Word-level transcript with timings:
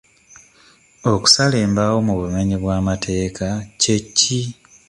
Okusala 1.11 1.55
embaawo 1.65 1.97
mu 2.07 2.13
bumenyi 2.19 2.55
bw'amateeka 2.63 3.47
kye 3.81 3.97
ki? 4.17 4.41